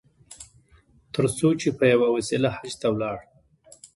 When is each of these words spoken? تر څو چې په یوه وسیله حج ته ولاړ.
تر 1.13 1.25
څو 1.37 1.47
چې 1.61 1.69
په 1.77 1.83
یوه 1.93 2.07
وسیله 2.15 2.49
حج 2.55 2.71
ته 2.81 2.87
ولاړ. 2.93 3.17